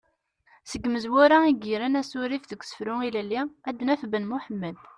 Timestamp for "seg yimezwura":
0.69-1.37